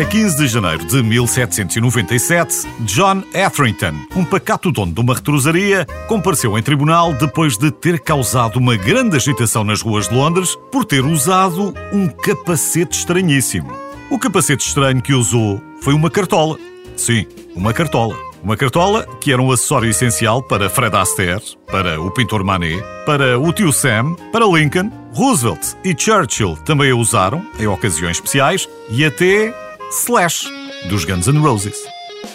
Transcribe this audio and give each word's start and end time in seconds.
A 0.00 0.04
15 0.06 0.34
de 0.34 0.48
janeiro 0.48 0.82
de 0.86 1.02
1797, 1.02 2.66
John 2.86 3.22
Etherington, 3.34 3.92
um 4.16 4.24
pacato 4.24 4.72
dono 4.72 4.94
de 4.94 4.98
uma 4.98 5.14
retrosaria, 5.14 5.84
compareceu 6.08 6.56
em 6.56 6.62
tribunal 6.62 7.12
depois 7.12 7.58
de 7.58 7.70
ter 7.70 8.00
causado 8.00 8.56
uma 8.56 8.76
grande 8.76 9.16
agitação 9.16 9.62
nas 9.62 9.82
ruas 9.82 10.08
de 10.08 10.14
Londres 10.14 10.56
por 10.72 10.86
ter 10.86 11.04
usado 11.04 11.74
um 11.92 12.08
capacete 12.08 12.96
estranhíssimo. 12.96 13.70
O 14.10 14.18
capacete 14.18 14.66
estranho 14.66 15.02
que 15.02 15.12
usou 15.12 15.60
foi 15.82 15.92
uma 15.92 16.08
cartola. 16.08 16.56
Sim, 16.96 17.26
uma 17.54 17.74
cartola. 17.74 18.16
Uma 18.42 18.56
cartola 18.56 19.06
que 19.20 19.30
era 19.30 19.42
um 19.42 19.52
acessório 19.52 19.90
essencial 19.90 20.42
para 20.42 20.70
Fred 20.70 20.96
Astaire, 20.96 21.42
para 21.66 22.00
o 22.00 22.10
pintor 22.10 22.42
Manet, 22.42 22.82
para 23.04 23.38
o 23.38 23.52
tio 23.52 23.70
Sam, 23.70 24.14
para 24.32 24.46
Lincoln, 24.46 24.90
Roosevelt 25.12 25.74
e 25.84 25.94
Churchill 25.94 26.56
também 26.64 26.90
a 26.90 26.96
usaram 26.96 27.44
em 27.58 27.66
ocasiões 27.66 28.16
especiais 28.16 28.66
e 28.88 29.04
até 29.04 29.52
Slash, 29.90 30.46
dos 30.88 31.04
Guns 31.04 31.26
N' 31.26 31.40
Roses. 31.40 31.76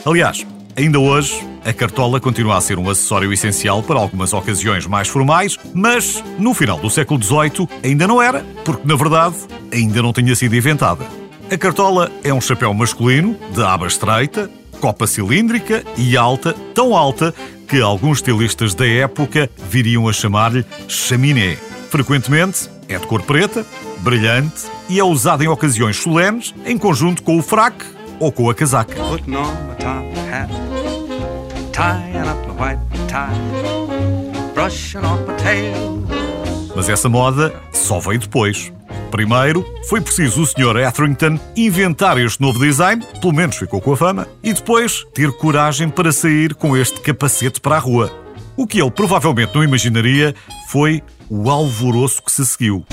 Aliás, 0.06 0.46
ainda 0.76 1.00
hoje, 1.00 1.42
a 1.64 1.72
cartola 1.72 2.20
continua 2.20 2.58
a 2.58 2.62
ser 2.62 2.78
um 2.78 2.90
acessório 2.90 3.32
essencial 3.32 3.82
para 3.82 3.98
algumas 3.98 4.34
ocasiões 4.34 4.86
mais 4.86 5.08
formais, 5.08 5.58
mas 5.74 6.22
no 6.38 6.54
final 6.54 6.78
do 6.78 6.90
século 6.90 7.24
XVIII 7.24 7.68
ainda 7.82 8.06
não 8.08 8.22
era, 8.22 8.46
porque 8.66 8.86
na 8.86 8.98
verdade 8.98 9.38
ainda 9.72 10.02
não 10.02 10.12
tinha 10.12 10.36
sido 10.36 10.54
inventada. 10.54 11.06
A 11.50 11.58
cartola 11.58 12.12
é 12.26 12.34
um 12.34 12.42
chapéu 12.42 12.74
masculino, 12.74 13.38
de 13.54 13.64
aba 13.64 13.88
estreita, 13.88 14.52
copa 14.82 15.08
cilíndrica 15.08 15.82
e 15.96 16.18
alta, 16.18 16.54
tão 16.74 16.94
alta 16.94 17.34
que 17.70 17.80
alguns 17.80 18.18
estilistas 18.18 18.76
da 18.76 18.86
época 18.86 19.50
viriam 19.70 20.10
a 20.10 20.14
chamar-lhe 20.14 20.66
chaminé. 20.90 21.58
Frequentemente 21.90 22.70
é 22.88 22.98
de 22.98 23.08
cor 23.08 23.22
preta, 23.24 23.66
brilhante 24.00 24.64
e 24.90 25.00
é 25.00 25.04
usado 25.04 25.44
em 25.44 25.48
ocasiões 25.48 25.98
solenes 25.98 26.54
em 26.66 26.78
conjunto 26.78 27.24
com 27.24 27.38
o 27.38 27.42
fraque 27.42 27.86
ou 28.20 28.32
com 28.32 28.50
a 28.50 28.56
casaca. 28.56 28.96
Mas 36.76 36.90
essa 36.90 37.10
moda 37.10 37.54
só 37.72 38.00
veio 38.00 38.20
depois. 38.20 38.72
Primeiro, 39.12 39.66
foi 39.88 40.02
preciso 40.02 40.42
o 40.42 40.46
Sr. 40.46 40.78
Etherington 40.78 41.40
inventar 41.56 42.18
este 42.18 42.42
novo 42.42 42.60
design, 42.60 43.06
pelo 43.22 43.34
menos 43.34 43.56
ficou 43.56 43.80
com 43.80 43.94
a 43.94 43.98
fama, 43.98 44.28
e 44.44 44.52
depois 44.52 45.06
ter 45.14 45.32
coragem 45.32 45.88
para 45.90 46.12
sair 46.12 46.54
com 46.54 46.76
este 46.76 47.00
capacete 47.00 47.62
para 47.62 47.78
a 47.78 47.80
rua. 47.80 48.12
O 48.58 48.68
que 48.68 48.82
ele 48.82 48.92
provavelmente 48.92 49.56
não 49.56 49.64
imaginaria 49.64 50.36
foi 50.70 51.02
o 51.30 51.50
alvoroço 51.50 52.22
que 52.22 52.32
se 52.32 52.46
seguiu. 52.46 52.86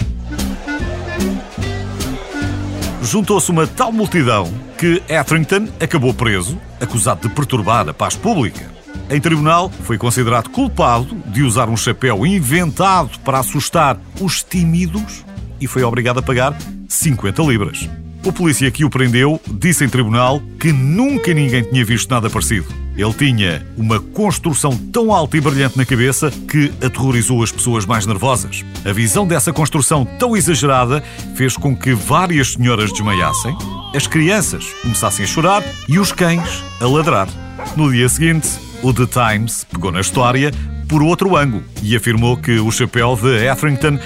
Juntou-se 3.03 3.51
uma 3.51 3.67
tal 3.67 3.93
multidão 3.93 4.53
que 4.79 5.03
Etherington 5.09 5.69
acabou 5.81 6.15
preso, 6.15 6.59
acusado 6.81 7.29
de 7.29 7.35
perturbar 7.35 7.89
a 7.89 7.95
paz 7.95 8.17
pública. 8.17 8.71
Em 9.11 9.21
tribunal, 9.21 9.71
foi 9.83 9.99
considerado 9.99 10.49
culpado 10.49 11.15
de 11.27 11.43
usar 11.43 11.69
um 11.69 11.77
chapéu 11.77 12.27
inventado 12.27 13.19
para 13.21 13.39
assustar 13.39 13.99
os 14.21 14.43
tímidos 14.43 15.25
e 15.61 15.67
foi 15.67 15.83
obrigado 15.83 16.19
a 16.19 16.23
pagar 16.23 16.57
50 16.89 17.43
libras. 17.43 17.89
O 18.25 18.33
polícia 18.33 18.71
que 18.71 18.85
o 18.85 18.91
prendeu 18.91 19.41
disse 19.47 19.85
em 19.85 19.89
tribunal 19.89 20.41
que 20.59 20.73
nunca 20.73 21.35
ninguém 21.35 21.65
tinha 21.65 21.85
visto 21.85 22.11
nada 22.11 22.31
parecido. 22.31 22.82
Ele 22.97 23.13
tinha 23.15 23.67
uma 23.77 23.99
construção 23.99 24.77
tão 24.93 25.13
alta 25.13 25.37
e 25.37 25.41
brilhante 25.41 25.79
na 25.79 25.85
cabeça 25.85 26.31
que 26.31 26.73
aterrorizou 26.85 27.43
as 27.43 27.51
pessoas 27.51 27.87
mais 27.87 28.07
nervosas. 28.07 28.65
A 28.85 28.93
visão 28.93 29.27
dessa 29.27 29.53
construção 29.53 30.05
tão 30.05 30.37
exagerada 30.37 31.03
fez 31.35 31.57
com 31.57 31.75
que 31.75 31.95
várias 31.95 32.53
senhoras 32.53 32.93
desmaiassem, 32.93 33.57
as 33.95 34.07
crianças 34.07 34.67
começassem 34.83 35.25
a 35.25 35.29
chorar 35.29 35.65
e 35.89 35.99
os 35.99 36.13
cães 36.13 36.63
a 36.81 36.87
ladrar. 36.87 37.29
No 37.77 37.91
dia 37.91 38.09
seguinte, 38.09 38.49
o 38.83 38.93
The 38.93 39.07
Times 39.07 39.65
pegou 39.65 39.91
na 39.91 40.01
história 40.01 40.51
por 40.89 41.03
outro 41.03 41.37
ângulo 41.37 41.65
e 41.83 41.97
afirmou 41.97 42.37
que 42.37 42.59
o 42.59 42.71
chapéu 42.71 43.17
de 43.17 43.47
Etherington 43.47 43.99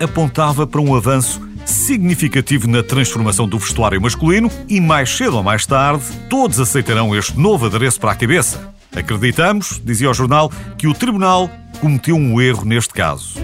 apontava 0.00 0.66
para 0.66 0.80
um 0.80 0.94
avanço 0.94 1.47
significativo 1.68 2.66
na 2.66 2.82
transformação 2.82 3.46
do 3.46 3.58
vestuário 3.58 4.00
masculino 4.00 4.50
e 4.68 4.80
mais 4.80 5.10
cedo 5.16 5.36
ou 5.36 5.42
mais 5.42 5.66
tarde 5.66 6.04
todos 6.28 6.58
aceitarão 6.58 7.14
este 7.14 7.38
novo 7.38 7.66
adereço 7.66 8.00
para 8.00 8.12
a 8.12 8.16
cabeça. 8.16 8.72
Acreditamos, 8.94 9.80
dizia 9.84 10.10
o 10.10 10.14
jornal, 10.14 10.50
que 10.76 10.88
o 10.88 10.94
tribunal 10.94 11.50
cometeu 11.80 12.16
um 12.16 12.40
erro 12.40 12.64
neste 12.64 12.94
caso. 12.94 13.34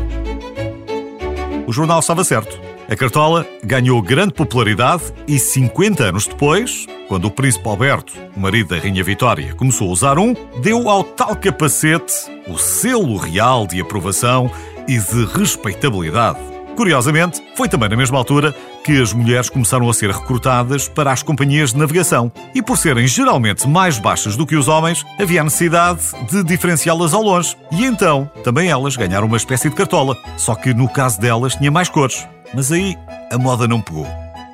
O 1.67 1.73
jornal 1.73 2.01
estava 2.01 2.25
certo. 2.25 2.59
A 2.89 2.97
cartola 2.97 3.47
ganhou 3.63 4.01
grande 4.03 4.35
popularidade 4.35 5.05
e 5.27 5.39
50 5.39 6.05
anos 6.05 6.27
depois, 6.27 6.87
quando 7.09 7.27
o 7.27 7.31
príncipe 7.31 7.67
Alberto, 7.67 8.13
o 8.37 8.41
marido 8.41 8.69
da 8.71 8.79
rainha 8.79 9.03
Vitória, 9.03 9.55
começou 9.55 9.89
a 9.89 9.93
usar 9.93 10.19
um, 10.19 10.35
deu 10.61 10.89
ao 10.89 11.03
tal 11.03 11.35
capacete 11.37 12.13
o 12.47 12.59
selo 12.59 13.17
real 13.17 13.67
de 13.67 13.81
aprovação 13.81 14.51
e 14.87 14.99
de 14.99 15.25
respeitabilidade. 15.25 16.54
Curiosamente, 16.77 17.41
foi 17.57 17.69
também 17.69 17.89
na 17.89 17.97
mesma 17.97 18.19
altura 18.19 18.55
que 18.85 19.01
as 19.01 19.13
mulheres 19.13 19.49
começaram 19.49 19.89
a 19.89 19.95
ser 19.95 20.11
recrutadas 20.11 20.89
para 20.89 21.13
as 21.13 21.23
companhias 21.23 21.73
de 21.73 21.79
navegação. 21.79 22.31
E 22.55 22.61
por 22.61 22.77
serem 22.77 23.07
geralmente 23.07 23.69
mais 23.69 23.99
baixas 23.99 24.37
do 24.37 24.47
que 24.47 24.57
os 24.57 24.67
homens, 24.67 25.05
havia 25.21 25.41
a 25.41 25.45
necessidade 25.45 26.01
de 26.31 26.43
diferenciá-las 26.43 27.15
ao 27.15 27.23
longe. 27.23 27.57
E 27.73 27.85
então, 27.85 28.29
também 28.43 28.69
elas 28.69 28.97
ganharam 28.97 29.27
uma 29.27 29.37
espécie 29.37 29.71
de 29.71 29.77
cartola. 29.77 30.17
Só 30.37 30.55
que 30.55 30.75
no 30.75 30.89
caso 30.89 31.21
delas 31.21 31.55
tinha 31.55 31.71
mais 31.71 31.89
cores. 31.89 32.27
Mas 32.53 32.73
aí 32.73 32.97
a 33.33 33.39
moda 33.39 33.69
não 33.69 33.81
pegou. 33.81 34.07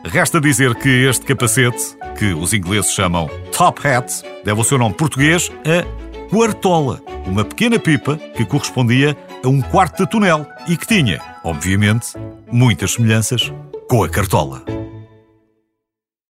Resta 0.04 0.40
dizer 0.40 0.74
que 0.74 0.88
este 0.88 1.26
capacete, 1.26 1.96
que 2.18 2.32
os 2.32 2.52
ingleses 2.52 2.92
chamam 2.92 3.28
Top 3.56 3.86
Hat, 3.86 4.22
deve 4.44 4.60
o 4.60 4.64
seu 4.64 4.78
nome 4.78 4.94
português 4.94 5.50
a 5.64 6.30
quartola, 6.30 7.00
uma 7.26 7.44
pequena 7.44 7.78
pipa 7.78 8.16
que 8.34 8.46
correspondia 8.46 9.16
a 9.44 9.48
um 9.48 9.60
quarto 9.60 10.04
de 10.04 10.10
tonel 10.10 10.46
e 10.68 10.76
que 10.76 10.86
tinha, 10.86 11.20
obviamente, 11.44 12.14
muitas 12.50 12.92
semelhanças 12.92 13.52
com 13.88 14.02
a 14.02 14.08
cartola. 14.08 14.79